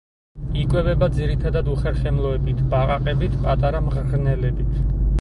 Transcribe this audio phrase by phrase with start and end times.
[0.61, 4.79] იკვებება ძირითადად უხერხემლოებით, ბაყაყებით, პატარა მღრღნელებით.